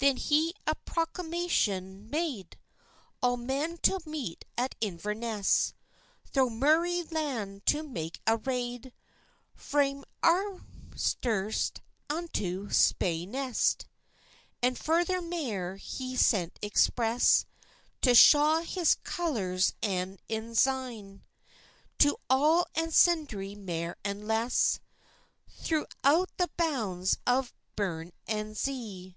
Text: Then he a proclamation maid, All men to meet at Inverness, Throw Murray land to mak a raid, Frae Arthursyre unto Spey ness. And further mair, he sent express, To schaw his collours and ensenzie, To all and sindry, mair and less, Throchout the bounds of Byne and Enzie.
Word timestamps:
Then 0.00 0.18
he 0.18 0.52
a 0.66 0.74
proclamation 0.74 2.10
maid, 2.10 2.58
All 3.22 3.38
men 3.38 3.78
to 3.78 4.00
meet 4.04 4.44
at 4.58 4.74
Inverness, 4.82 5.72
Throw 6.26 6.50
Murray 6.50 7.02
land 7.04 7.64
to 7.68 7.82
mak 7.82 8.20
a 8.26 8.36
raid, 8.36 8.92
Frae 9.54 10.02
Arthursyre 10.22 11.78
unto 12.10 12.68
Spey 12.68 13.24
ness. 13.24 13.76
And 14.62 14.76
further 14.78 15.22
mair, 15.22 15.76
he 15.76 16.16
sent 16.18 16.58
express, 16.60 17.46
To 18.02 18.10
schaw 18.10 18.60
his 18.62 18.96
collours 18.96 19.72
and 19.82 20.20
ensenzie, 20.30 21.22
To 22.00 22.18
all 22.28 22.66
and 22.74 22.92
sindry, 22.92 23.56
mair 23.56 23.96
and 24.04 24.26
less, 24.28 24.80
Throchout 25.48 26.26
the 26.36 26.50
bounds 26.58 27.16
of 27.26 27.54
Byne 27.74 28.12
and 28.26 28.50
Enzie. 28.54 29.16